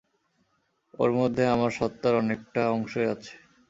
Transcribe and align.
ওর 0.99 1.11
মধ্যে 1.11 1.43
আমার 1.47 1.71
স্বত্বার 1.71 2.13
অনেকটা 2.15 2.61
অংশই 2.69 3.07
আছে। 3.13 3.33